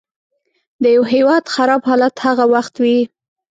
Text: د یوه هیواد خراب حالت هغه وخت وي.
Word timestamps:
د 0.81 0.83
یوه 0.95 1.07
هیواد 1.15 1.43
خراب 1.53 1.81
حالت 1.89 2.15
هغه 2.25 2.45
وخت 2.53 2.73
وي. 2.83 2.99